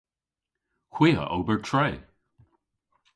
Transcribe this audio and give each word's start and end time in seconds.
Hwi 0.93 1.09
a 1.21 1.23
ober 1.37 1.59
tre. 1.67 1.89